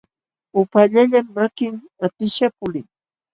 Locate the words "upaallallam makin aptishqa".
0.61-2.47